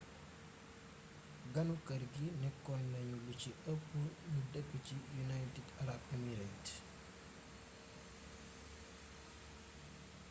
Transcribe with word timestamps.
ganu 1.53 1.75
kër 1.85 2.03
gi 2.13 2.21
nékkonañu 2.41 3.15
lu 3.25 3.33
ci 3.41 3.49
ëpp 3.71 3.85
ñu 4.31 4.41
dëkk 4.53 4.71
ci 4.85 4.95
united 5.23 5.67
arab 5.81 6.01
emirates 6.15 6.73